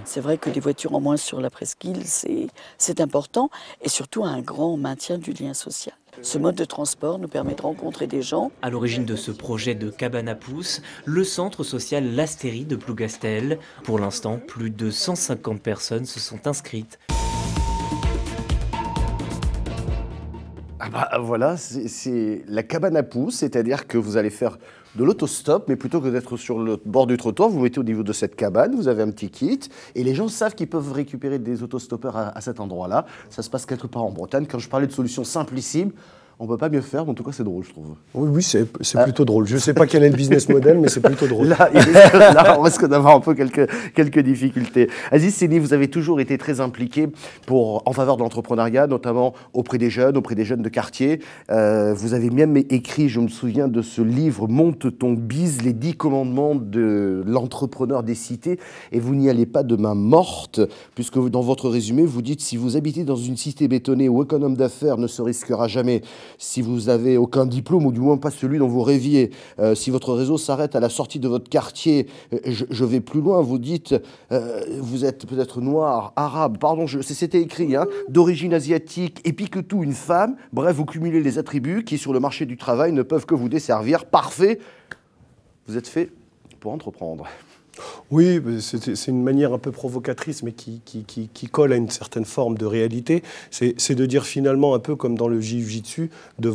C'est 0.06 0.22
vrai 0.22 0.38
que 0.38 0.50
les 0.50 0.60
voitures 0.60 0.94
en 0.94 1.02
moins 1.02 1.18
sur 1.18 1.42
la 1.42 1.50
presqu'île, 1.50 2.04
c'est 2.06 3.02
important 3.02 3.50
et 3.82 3.90
surtout 3.90 4.24
un 4.24 4.40
grand 4.40 4.78
maintien 4.78 5.18
du 5.18 5.34
lien 5.34 5.54
social. 5.54 5.96
Ce 6.22 6.38
mode 6.38 6.56
de 6.56 6.66
transport 6.66 7.18
nous 7.18 7.28
permet 7.28 7.56
de 7.56 7.62
rencontrer 7.62 8.06
des 8.06 8.22
gens. 8.22 8.52
À 8.62 8.70
l'origine 8.70 9.06
de 9.06 9.16
ce 9.16 9.32
projet 9.32 9.74
de 9.74 9.90
cabane 9.90 10.28
à 10.28 10.36
pouces, 10.36 10.82
le 11.06 11.24
centre 11.24 11.64
social 11.64 12.14
L'Astérie 12.14 12.66
de 12.66 12.76
Plougastel. 12.76 13.58
Pour 13.84 14.00
l'instant, 14.00 14.38
plus 14.38 14.70
de 14.70 14.92
150 14.92 15.62
personnes 15.62 16.06
se 16.06 16.20
sont 16.20 16.46
inscrites. 16.46 17.00
Ah 20.82 20.90
bah 20.90 21.10
voilà, 21.20 21.58
c'est 21.58 22.44
la 22.48 22.64
cabane 22.64 22.96
à 22.96 23.04
pouces, 23.04 23.36
c'est-à-dire 23.36 23.86
que 23.86 23.98
vous 23.98 24.16
allez 24.16 24.30
faire 24.30 24.58
de 24.96 25.04
l'autostop, 25.04 25.68
mais 25.68 25.76
plutôt 25.76 26.00
que 26.00 26.08
d'être 26.08 26.38
sur 26.38 26.58
le 26.58 26.78
bord 26.86 27.06
du 27.06 27.18
trottoir, 27.18 27.50
vous, 27.50 27.58
vous 27.58 27.64
mettez 27.64 27.82
au 27.82 27.84
niveau 27.84 28.02
de 28.02 28.14
cette 28.14 28.38
cabane, 28.38 28.76
vous 28.76 28.88
avez 28.88 29.04
un 29.04 29.12
petit 29.12 29.30
kit, 29.30 29.60
et 29.96 30.04
les 30.06 30.16
gens 30.16 30.30
savent 30.30 30.56
qu'ils 30.56 30.70
peuvent 30.70 30.94
récupérer 30.94 31.38
des 31.38 31.64
autostoppeurs 31.64 32.16
à, 32.16 32.30
à 32.30 32.40
cet 32.40 32.62
endroit-là. 32.62 33.06
Ça 33.30 33.42
se 33.42 33.50
passe 33.50 33.66
quelque 33.66 33.88
part 33.88 34.04
en 34.04 34.12
Bretagne. 34.12 34.46
Quand 34.50 34.60
je 34.60 34.70
parlais 34.70 34.88
de 34.88 34.94
solutions 34.94 35.26
simplissimes, 35.26 35.92
on 36.42 36.48
peut 36.48 36.58
pas 36.58 36.70
mieux 36.70 36.80
faire, 36.80 37.04
mais 37.04 37.12
en 37.12 37.14
tout 37.14 37.24
cas, 37.24 37.34
c'est 37.34 37.44
drôle, 37.44 37.66
je 37.66 37.72
trouve. 37.72 37.88
Oui, 38.14 38.30
oui, 38.32 38.42
c'est 38.42 38.66
ah. 38.96 39.04
plutôt 39.04 39.26
drôle. 39.26 39.46
Je 39.46 39.56
ne 39.56 39.60
sais 39.60 39.74
pas 39.74 39.86
quel 39.86 40.04
est 40.04 40.10
le 40.10 40.16
business 40.16 40.48
model, 40.48 40.80
mais 40.80 40.88
c'est 40.88 41.02
plutôt 41.02 41.28
drôle. 41.28 41.48
Là, 42.14 42.56
on 42.58 42.62
risque 42.62 42.88
d'avoir 42.88 43.18
un 43.18 43.20
peu 43.20 43.34
quelques, 43.34 43.70
quelques 43.94 44.20
difficultés. 44.20 44.90
Aziz 45.12 45.36
Séni, 45.36 45.60
vous 45.60 45.74
avez 45.74 45.90
toujours 45.90 46.22
été 46.22 46.38
très 46.38 46.62
impliqué 46.62 47.10
pour, 47.46 47.84
en 47.86 47.92
faveur 47.92 48.16
de 48.16 48.22
l'entrepreneuriat, 48.22 48.88
notamment 48.88 49.34
auprès 49.52 49.78
des 49.78 49.90
jeunes, 49.90 50.16
auprès 50.16 50.34
des 50.34 50.46
jeunes 50.46 50.62
de 50.62 50.70
quartier. 50.70 51.20
Euh, 51.52 51.94
vous 51.94 52.14
avez 52.14 52.30
même 52.30 52.56
écrit, 52.56 53.10
je 53.10 53.20
me 53.20 53.28
souviens 53.28 53.68
de 53.68 53.82
ce 53.82 54.02
livre, 54.02 54.48
Monte 54.48 54.98
ton 54.98 55.12
bise, 55.12 55.62
les 55.64 55.74
dix 55.74 55.96
commandements 55.96 56.56
de 56.56 57.22
l'entrepreneur 57.28 58.02
des 58.02 58.16
cités, 58.16 58.60
et 58.94 59.02
vous 59.02 59.14
n'y 59.14 59.30
allez 59.30 59.46
pas 59.46 59.64
de 59.64 59.76
main 59.76 59.94
morte, 59.94 60.62
puisque 60.96 61.20
dans 61.20 61.42
votre 61.42 61.68
résumé, 61.68 62.06
vous 62.06 62.22
dites 62.22 62.40
si 62.40 62.56
vous 62.56 62.78
habitez 62.78 63.04
dans 63.04 63.18
une 63.18 63.36
cité 63.36 63.68
bétonnée 63.68 64.08
où 64.08 64.22
aucun 64.22 64.42
homme 64.42 64.56
d'affaires 64.56 64.98
ne 64.98 65.08
se 65.08 65.22
risquera 65.22 65.68
jamais 65.68 66.02
si 66.38 66.62
vous 66.62 66.82
n'avez 66.82 67.18
aucun 67.18 67.46
diplôme, 67.46 67.86
ou 67.86 67.92
du 67.92 68.00
moins 68.00 68.18
pas 68.18 68.32
celui 68.32 68.60
dont 68.60 68.68
vous 68.68 68.82
rêviez, 68.82 69.32
euh, 69.60 69.76
si 69.76 69.90
votre 69.90 70.14
réseau 70.14 70.38
s'arrête 70.38 70.76
à 70.76 70.80
la 70.80 70.90
sortie 70.90 71.20
de 71.20 71.28
votre 71.28 71.50
quartier, 71.50 72.08
euh, 72.34 72.38
je, 72.46 72.86
vais 72.86 73.02
plus 73.02 73.22
loin, 73.22 73.42
vous 73.42 73.58
dites, 73.58 73.96
euh, 74.32 74.62
vous 74.80 75.06
êtes 75.06 75.26
peut-être 75.26 75.62
noir, 75.62 76.14
arabe, 76.16 76.58
pardon, 76.58 76.86
c'était 76.88 77.42
écrit, 77.42 77.76
hein, 77.76 77.86
d'origine 78.08 78.54
asiatique, 78.54 79.22
et 79.26 79.34
puis 79.34 79.50
que 79.50 79.60
tout, 79.60 79.84
une 79.84 79.94
femme, 79.94 80.36
bref, 80.54 80.76
vous 80.76 80.86
cumulez 80.86 81.22
les 81.22 81.38
attributs 81.38 81.84
qui, 81.84 81.98
sur 81.98 82.14
le 82.14 82.20
marché 82.20 82.46
du 82.46 82.58
travail, 82.58 82.92
ne 82.92 83.02
peuvent 83.02 83.26
que 83.26 83.36
vous 83.36 83.50
desservir. 83.50 84.06
Parfait, 84.06 84.60
vous 85.68 85.78
êtes 85.78 85.88
fait 85.88 86.12
pour 86.60 86.72
entreprendre. 86.72 87.26
Oui, 88.12 88.42
c'est 88.62 89.08
une 89.08 89.24
manière 89.24 89.54
un 89.54 89.58
peu 89.58 89.72
provocatrice, 89.72 90.44
mais 90.44 90.52
qui, 90.52 91.50
colle 91.52 91.74
à 91.74 91.76
une 91.76 91.90
certaine 91.90 92.26
forme 92.26 92.58
de 92.58 92.66
réalité. 92.66 93.24
C'est 93.52 93.96
de 93.96 94.06
dire 94.06 94.26
finalement, 94.26 94.76
un 94.76 94.80
peu 94.80 94.96
comme 94.96 95.18
dans 95.18 95.28
le 95.28 95.40
jiu-jitsu, 95.40 96.10
de, 96.40 96.50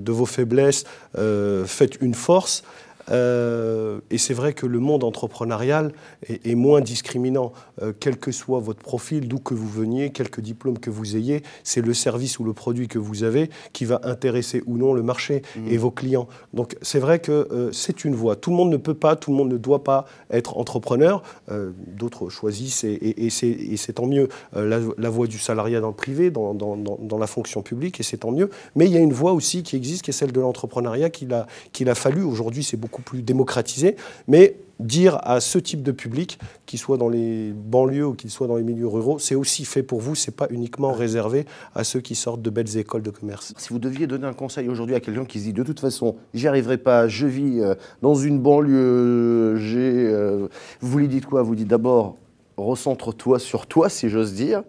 de 0.00 0.12
vos 0.12 0.26
faiblesses, 0.26 0.84
euh, 1.18 1.64
faites 1.64 2.00
une 2.00 2.14
force. 2.14 2.62
Euh, 3.10 4.00
et 4.10 4.18
c'est 4.18 4.34
vrai 4.34 4.52
que 4.52 4.66
le 4.66 4.78
monde 4.78 5.04
entrepreneurial 5.04 5.92
est, 6.28 6.54
moins 6.54 6.80
discriminant, 6.80 7.52
euh, 7.82 7.92
quel 7.98 8.16
que 8.16 8.32
soit 8.32 8.60
votre 8.60 8.80
profil, 8.80 9.28
d'où 9.28 9.38
que 9.38 9.54
vous 9.54 9.68
veniez, 9.68 10.10
quelques 10.10 10.40
diplômes 10.40 10.78
que 10.78 10.90
vous 10.90 11.16
ayez, 11.16 11.42
c'est 11.62 11.84
le 11.84 11.94
service 11.94 12.38
ou 12.38 12.44
le 12.44 12.52
produit 12.52 12.88
que 12.88 12.98
vous 12.98 13.24
avez 13.24 13.50
qui 13.72 13.84
va 13.84 14.00
intéresser 14.04 14.62
ou 14.66 14.78
non 14.78 14.94
le 14.94 15.02
marché 15.02 15.42
mmh. 15.56 15.68
et 15.68 15.76
vos 15.76 15.90
clients. 15.90 16.28
Donc 16.52 16.76
c'est 16.82 16.98
vrai 16.98 17.18
que 17.18 17.48
euh, 17.50 17.72
c'est 17.72 18.04
une 18.04 18.14
voie. 18.14 18.36
Tout 18.36 18.50
le 18.50 18.56
monde 18.56 18.70
ne 18.70 18.76
peut 18.76 18.94
pas, 18.94 19.16
tout 19.16 19.30
le 19.30 19.36
monde 19.36 19.50
ne 19.50 19.58
doit 19.58 19.84
pas 19.84 20.06
être 20.30 20.56
entrepreneur. 20.56 21.22
D'autres 21.48 22.28
choisissent 22.28 22.84
et, 22.84 23.30
c'est 23.30 23.92
tant 23.92 24.06
mieux 24.06 24.28
la, 24.54 25.10
voie 25.10 25.26
du 25.26 25.38
salariat 25.38 25.80
dans 25.80 25.88
le 25.88 25.94
privé, 25.94 26.30
dans, 26.30 26.54
dans, 26.54 27.18
la 27.18 27.26
fonction 27.26 27.62
publique, 27.62 28.00
et 28.00 28.02
c'est 28.02 28.18
tant 28.18 28.30
mieux. 28.30 28.50
Mais 28.74 28.86
il 28.86 28.92
y 28.92 28.96
a 28.96 29.00
une 29.00 29.12
voie 29.12 29.32
aussi 29.32 29.62
qui 29.62 29.76
existe, 29.76 30.02
qui 30.02 30.10
est 30.10 30.14
celle 30.14 30.32
de 30.32 30.40
l'entrepreneuriat 30.40 31.10
qu'il 31.10 31.32
a, 31.32 31.46
a 31.86 31.94
fallu. 31.94 32.22
Aujourd'hui, 32.22 32.64
c'est 32.64 32.76
beaucoup 32.76 32.93
plus 33.02 33.22
démocratisé, 33.22 33.96
mais 34.28 34.56
dire 34.80 35.18
à 35.22 35.40
ce 35.40 35.58
type 35.58 35.82
de 35.82 35.92
public, 35.92 36.38
qu'il 36.66 36.78
soit 36.78 36.96
dans 36.96 37.08
les 37.08 37.52
banlieues 37.52 38.06
ou 38.06 38.14
qu'il 38.14 38.30
soit 38.30 38.46
dans 38.46 38.56
les 38.56 38.62
milieux 38.62 38.86
ruraux, 38.86 39.18
c'est 39.18 39.34
aussi 39.34 39.64
fait 39.64 39.82
pour 39.82 40.00
vous, 40.00 40.14
c'est 40.14 40.34
pas 40.34 40.46
uniquement 40.50 40.92
réservé 40.92 41.46
à 41.74 41.84
ceux 41.84 42.00
qui 42.00 42.14
sortent 42.14 42.42
de 42.42 42.50
belles 42.50 42.76
écoles 42.76 43.02
de 43.02 43.10
commerce. 43.10 43.54
Si 43.56 43.68
vous 43.68 43.78
deviez 43.78 44.06
donner 44.06 44.26
un 44.26 44.32
conseil 44.32 44.68
aujourd'hui 44.68 44.94
à 44.94 45.00
quelqu'un 45.00 45.24
qui 45.24 45.38
se 45.38 45.44
dit 45.44 45.52
de 45.52 45.62
toute 45.62 45.80
façon, 45.80 46.16
j'y 46.32 46.48
arriverai 46.48 46.78
pas, 46.78 47.08
je 47.08 47.26
vis 47.26 47.60
euh, 47.60 47.74
dans 48.02 48.14
une 48.14 48.40
banlieue, 48.40 49.56
j'ai, 49.56 50.08
euh, 50.08 50.48
vous 50.80 50.98
lui 50.98 51.08
dites 51.08 51.26
quoi? 51.26 51.42
Vous 51.42 51.54
dites 51.54 51.68
d'abord, 51.68 52.16
recentre-toi 52.56 53.38
sur 53.38 53.66
toi, 53.66 53.88
si 53.88 54.08
j'ose 54.08 54.34
dire, 54.34 54.62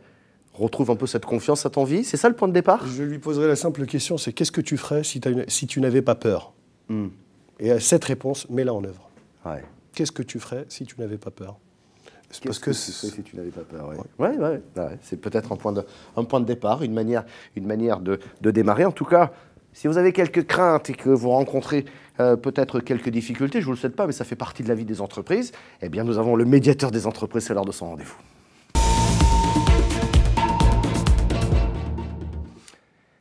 retrouve 0.54 0.92
un 0.92 0.96
peu 0.96 1.08
cette 1.08 1.26
confiance 1.26 1.66
à 1.66 1.70
ton 1.70 1.84
vie, 1.84 2.04
c'est 2.04 2.18
ça 2.18 2.30
le 2.30 2.36
point 2.36 2.48
de 2.48 2.54
départ? 2.54 2.86
Je 2.88 3.04
lui 3.04 3.20
poserai 3.20 3.48
la 3.48 3.56
simple 3.56 3.86
question, 3.86 4.18
c'est 4.18 4.34
qu'est-ce 4.34 4.52
que 4.52 4.62
tu 4.62 4.78
ferais 4.78 5.04
si, 5.04 5.20
si 5.48 5.68
tu 5.68 5.82
n'avais 5.82 6.02
pas 6.02 6.16
peur? 6.16 6.54
Hmm. 6.90 7.08
Et 7.60 7.80
cette 7.80 8.04
réponse, 8.06 8.50
mets-la 8.50 8.74
en 8.74 8.84
œuvre. 8.84 9.10
Qu'est-ce 9.94 10.12
que 10.12 10.24
tu 10.24 10.40
ferais 10.40 10.66
si 10.68 10.86
tu 10.86 11.00
n'avais 11.00 11.18
pas 11.18 11.32
peur? 11.32 11.58
Parce 12.44 12.60
que, 12.60 12.74
si 12.74 13.24
tu 13.24 13.38
n'avais 13.38 13.52
pas 13.52 13.62
peur. 13.62 13.94
Ouais. 14.20 14.38
Ouais, 14.38 14.62
c'est 15.02 15.22
peut-être 15.22 15.54
un 15.54 15.56
point 15.56 15.72
de, 15.72 15.86
un 16.18 16.24
point 16.26 16.42
de 16.42 16.46
départ, 16.46 16.84
une 16.84 16.94
manière, 16.94 17.24
une 17.56 17.66
manière 17.66 18.02
de, 18.02 18.20
de, 18.42 18.52
démarrer. 18.52 18.84
En 18.84 18.92
tout 18.92 19.06
cas, 19.06 19.32
si 19.72 19.88
vous 19.88 19.98
avez 19.98 20.12
quelques 20.12 20.46
craintes 20.46 20.90
et 20.90 20.94
que 20.96 21.10
vous 21.10 21.30
rencontrez 21.30 21.86
euh, 22.20 22.36
peut-être 22.36 22.82
quelques 22.82 23.10
difficultés, 23.10 23.60
je 23.60 23.64
ne 23.64 23.68
vous 23.68 23.72
le 23.72 23.78
souhaite 23.78 23.96
pas, 23.96 24.06
mais 24.06 24.12
ça 24.12 24.26
fait 24.26 24.36
partie 24.36 24.64
de 24.64 24.68
la 24.68 24.76
vie 24.76 24.84
des 24.84 25.00
entreprises. 25.00 25.54
Eh 25.82 25.88
bien, 25.88 26.04
nous 26.04 26.18
avons 26.18 26.36
le 26.36 26.44
médiateur 26.44 26.92
des 26.92 27.08
entreprises, 27.08 27.46
c'est 27.46 27.54
l'heure 27.54 27.64
de 27.64 27.72
son 27.72 27.92
rendez-vous. 27.92 28.18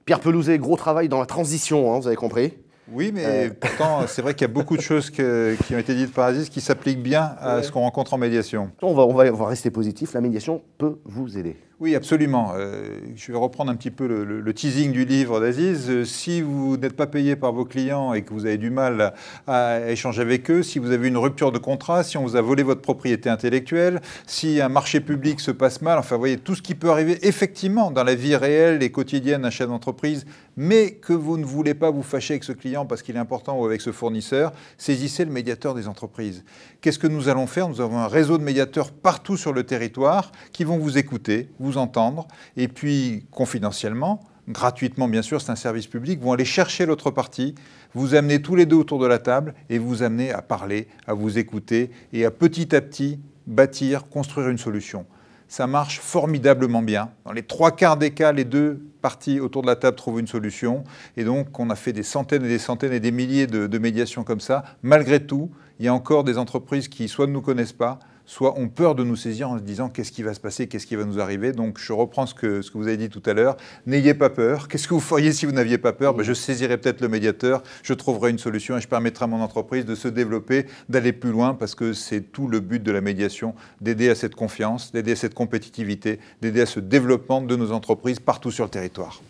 Pierre 0.06 0.20
Pelouzet, 0.20 0.58
gros 0.58 0.76
travail 0.76 1.08
dans 1.08 1.20
la 1.20 1.26
transition, 1.26 1.94
hein, 1.94 2.00
vous 2.00 2.08
avez 2.08 2.16
compris? 2.16 2.52
Oui, 2.92 3.10
mais 3.12 3.24
euh. 3.24 3.50
pourtant, 3.58 4.06
c'est 4.06 4.22
vrai 4.22 4.34
qu'il 4.34 4.42
y 4.42 4.50
a 4.50 4.52
beaucoup 4.52 4.76
de 4.76 4.82
choses 4.82 5.10
qui 5.10 5.22
ont 5.22 5.78
été 5.78 5.94
dites 5.94 6.12
par 6.12 6.26
Aziz 6.26 6.48
qui 6.48 6.60
s'appliquent 6.60 7.02
bien 7.02 7.34
à 7.40 7.62
ce 7.62 7.72
qu'on 7.72 7.80
rencontre 7.80 8.14
en 8.14 8.18
médiation. 8.18 8.70
On 8.82 8.94
va, 8.94 9.04
on 9.04 9.14
va 9.14 9.46
rester 9.46 9.70
positif, 9.70 10.12
la 10.12 10.20
médiation 10.20 10.62
peut 10.78 10.98
vous 11.04 11.38
aider. 11.38 11.56
Oui, 11.81 11.97
absolument. 11.97 12.52
Euh, 12.54 13.00
je 13.16 13.33
vais 13.33 13.38
reprendre 13.38 13.69
un 13.69 13.75
petit 13.75 13.90
peu 13.90 14.07
le, 14.07 14.54
teasing 14.54 14.93
du 14.93 15.04
livre 15.04 15.40
d'Aziz. 15.40 15.90
Euh, 15.90 16.04
si 16.04 16.40
vous 16.40 16.76
n'êtes 16.76 16.95
pas 16.95 17.09
payé 17.09 17.35
par 17.35 17.52
vos 17.52 17.64
clients 17.64 18.14
et 18.14 18.23
que 18.23 18.33
vous 18.33 18.47
avez 18.47 18.59
du 18.59 18.71
mal 18.71 19.12
à, 19.49 19.81
échanger 19.90 20.23
avec 20.23 20.49
eux, 20.52 20.62
si 20.62 20.78
vous 20.78 20.93
avez 20.93 21.09
une 21.09 21.16
rupture 21.16 21.50
de 21.50 21.59
contrat, 21.59 22.04
si 22.04 22.16
on 22.16 22.23
vous 22.23 22.37
a 22.37 22.40
volé 22.40 22.62
votre 22.62 22.81
propriété 22.81 23.28
intellectuelle, 23.28 24.00
si 24.25 24.61
un 24.61 24.69
marché 24.69 25.00
public 25.00 25.40
se 25.40 25.50
passe 25.50 25.83
mal, 25.83 25.99
enfin, 25.99 26.14
vous 26.14 26.21
voyez, 26.21 26.38
tout 26.38 26.54
ce 26.54 26.62
qui 26.62 26.76
peut 26.76 26.90
arriver 26.90 27.19
effectivement 27.26 27.90
dans 27.90 28.04
la 28.04 28.14
vie 28.14 28.37
réelle 28.37 28.81
et 28.85 28.93
quotidienne 28.93 29.43
d'un 29.43 29.50
chef 29.50 29.66
d'entreprise, 29.66 30.26
mais 30.57 30.93
que 30.93 31.12
vous 31.12 31.37
ne 31.38 31.45
voulez 31.45 31.75
pas 31.75 31.90
vous 31.90 32.04
fâcher 32.04 32.35
avec 32.35 32.45
ce 32.45 32.52
client 32.52 32.87
parce 32.87 33.02
qu'il 33.02 33.16
est 33.16 33.19
important 33.19 33.59
ou 33.59 33.64
avec 33.64 33.81
ce 33.81 33.90
fournisseur, 33.90 34.52
saisissez 34.78 35.25
le 35.25 35.33
médiateur 35.33 35.75
des 35.75 35.88
entreprises. 35.88 36.45
Qu'est-ce 36.81 37.00
que 37.00 37.09
nous 37.09 37.28
allons 37.28 37.49
faire? 37.49 37.69
Nous 37.69 37.81
avons 37.81 37.99
un 37.99 38.07
réseau 38.07 38.38
de 38.38 38.45
médiateurs 38.45 38.93
partout 38.93 39.37
sur 39.37 39.52
le 39.52 39.64
territoire 39.64 40.31
qui 40.52 40.64
vont 40.64 40.78
vous 40.78 40.99
écouter, 40.99 41.49
entendre, 41.76 42.28
et 42.57 42.69
puis 42.69 43.26
confidentiellement, 43.31 44.21
gratuitement 44.49 45.09
bien 45.09 45.23
sûr, 45.23 45.40
c'est 45.40 45.52
un 45.52 45.57
service 45.57 45.87
public, 45.87 46.21
vont 46.21 46.33
aller 46.33 46.45
chercher 46.45 46.87
l'autre 46.87 47.11
partie, 47.11 47.54
vous 47.95 48.14
amener 48.14 48.43
tous 48.43 48.57
les 48.57 48.66
deux 48.66 48.76
autour 48.76 48.99
de 48.99 49.07
la 49.07 49.19
table 49.19 49.54
et 49.71 49.78
vous 49.78 50.02
amener 50.02 50.33
à 50.33 50.43
parler, 50.43 50.88
à 51.07 51.14
vous 51.14 51.38
écouter 51.38 51.90
et 52.12 52.25
à 52.25 52.31
petit 52.31 52.75
à 52.75 52.81
petit 52.81 53.21
bâtir, 53.47 54.09
construire 54.09 54.49
une 54.49 54.59
solution. 54.59 55.07
Ça 55.47 55.66
marche 55.66 56.00
formidablement 56.00 56.83
bien. 56.83 57.11
Dans 57.25 57.33
les 57.33 57.43
trois 57.43 57.71
quarts 57.71 57.97
des 57.97 58.11
cas, 58.11 58.33
les 58.33 58.45
deux 58.45 58.83
parties 59.02 59.40
autour 59.40 59.62
de 59.62 59.66
la 59.66 59.76
table 59.76 59.97
trouvent 59.97 60.19
une 60.19 60.26
solution. 60.26 60.83
Et 61.16 61.25
donc, 61.25 61.61
on 61.61 61.69
a 61.69 61.76
fait 61.76 61.93
des 61.93 62.02
centaines 62.02 62.45
et 62.45 62.49
des 62.49 62.59
centaines 62.59 62.95
et 62.95 63.00
des 63.00 63.12
milliers 63.12 63.47
de, 63.47 63.66
de 63.66 63.78
médiations 63.78 64.25
comme 64.25 64.40
ça. 64.40 64.64
Malgré 64.83 65.25
tout, 65.25 65.50
il 65.78 65.85
y 65.85 65.88
a 65.88 65.95
encore 65.95 66.25
des 66.25 66.38
entreprises 66.38 66.88
qui 66.88 67.09
soit 67.09 67.26
ne 67.26 67.33
nous 67.33 67.43
connaissent 67.43 67.75
pas, 67.75 67.99
soit 68.26 68.59
ont 68.59 68.69
peur 68.69 68.95
de 68.95 69.04
nous 69.04 69.16
saisir 69.16 69.50
en 69.50 69.59
se 69.59 69.62
disant 69.62 69.88
qu'est-ce 69.88 70.12
qui 70.12 70.23
va 70.23 70.35
se 70.35 70.40
passer, 70.40 70.66
qu'est-ce 70.66 70.87
qui 70.87 70.97
va 70.97 71.04
nous 71.04 71.21
arriver. 71.21 71.52
Donc 71.52 71.78
je 71.78 71.93
reprends 71.93 72.26
ce 72.26 72.35
que, 72.35 72.62
ce 72.62 72.71
que 72.71 72.78
vous 72.78 72.88
avez 72.88 72.97
dit 72.97 73.09
tout 73.09 73.23
à 73.26 73.35
l'heure. 73.35 73.57
N'ayez 73.87 74.14
pas 74.14 74.31
peur. 74.31 74.69
Qu'est-ce 74.69 74.88
que 74.88 74.95
vous 74.95 75.00
feriez 75.00 75.33
si 75.33 75.47
vous 75.47 75.52
n'aviez 75.52 75.78
pas 75.78 75.93
peur? 75.93 76.14
Ben, 76.14 76.23
Je 76.23 76.33
saisirais 76.33 76.78
peut-être 76.78 77.00
le 77.00 77.09
médiateur, 77.09 77.62
je 77.83 77.95
trouverai 77.95 78.31
une 78.31 78.38
solution 78.38 78.76
et 78.76 78.81
je 78.81 78.88
permettrai 78.88 79.25
à 79.25 79.28
mon 79.28 79.40
entreprise 79.40 79.85
de 79.85 79.95
se 79.95 80.09
développer, 80.09 80.66
d'aller 80.88 81.12
plus 81.12 81.31
loin 81.31 81.54
parce 81.54 81.75
que 81.75 81.93
c'est 81.93 82.21
tout 82.21 82.49
le 82.49 82.61
but 82.61 82.83
de 82.83 82.93
la 82.93 83.00
médiation, 83.00 83.54
d'aider 83.81 84.09
à 84.09 84.14
cette 84.14 84.35
confiance, 84.35 84.93
d'aider 84.93 85.12
à 85.12 85.16
cette 85.16 85.35
compétitivité, 85.35 86.19
d'aider 86.40 86.62
à 86.62 86.66
ce 86.66 86.81
développement 86.81 87.40
de 87.40 87.57
nos 87.57 87.73
entreprises 87.73 88.21
partout 88.21 88.50
sur 88.50 88.64
le 88.64 88.71
territoire. 88.71 89.21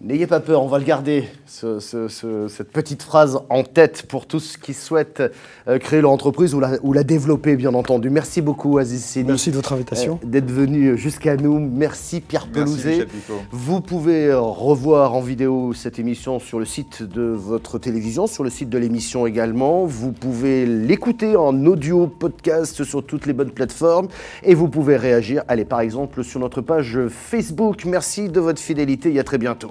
N'ayez 0.00 0.26
pas 0.26 0.40
peur, 0.40 0.62
on 0.62 0.66
va 0.66 0.78
le 0.78 0.84
garder, 0.84 1.24
cette 1.46 2.72
petite 2.72 3.02
phrase 3.02 3.38
en 3.48 3.62
tête 3.62 4.04
pour 4.06 4.26
tous 4.26 4.58
qui 4.58 4.74
souhaitent 4.74 5.22
euh, 5.66 5.78
créer 5.78 6.02
leur 6.02 6.10
entreprise 6.10 6.54
ou 6.54 6.60
la, 6.60 6.72
ou 6.82 6.92
la, 6.92 7.04
développer, 7.04 7.56
bien 7.56 7.72
entendu. 7.72 8.10
Merci 8.10 8.42
beaucoup, 8.42 8.76
Aziz 8.76 9.02
Sini. 9.02 9.28
Merci 9.28 9.50
de 9.50 9.56
votre 9.56 9.72
invitation. 9.72 10.18
Euh, 10.22 10.26
d'être 10.26 10.50
venu 10.50 10.98
jusqu'à 10.98 11.36
nous. 11.36 11.58
Merci, 11.58 12.20
Pierre 12.20 12.48
Pelouzet. 12.48 13.06
Vous 13.50 13.80
pouvez 13.80 14.26
euh, 14.26 14.40
revoir 14.40 15.14
en 15.14 15.20
vidéo 15.20 15.72
cette 15.72 15.98
émission 15.98 16.38
sur 16.38 16.58
le 16.58 16.66
site 16.66 17.02
de 17.02 17.22
votre 17.22 17.78
télévision, 17.78 18.26
sur 18.26 18.44
le 18.44 18.50
site 18.50 18.68
de 18.68 18.78
l'émission 18.78 19.26
également. 19.26 19.86
Vous 19.86 20.12
pouvez 20.12 20.66
l'écouter 20.66 21.36
en 21.36 21.64
audio 21.64 22.08
podcast 22.08 22.84
sur 22.84 23.06
toutes 23.06 23.26
les 23.26 23.32
bonnes 23.32 23.52
plateformes 23.52 24.08
et 24.42 24.54
vous 24.54 24.68
pouvez 24.68 24.96
réagir, 24.96 25.44
allez, 25.48 25.64
par 25.64 25.80
exemple, 25.80 26.24
sur 26.24 26.40
notre 26.40 26.60
page 26.60 26.98
Facebook. 27.08 27.84
Merci 27.86 28.28
de 28.28 28.40
votre 28.40 28.60
fidélité 28.60 29.14
et 29.14 29.20
à 29.20 29.24
très 29.24 29.38
bientôt. 29.38 29.70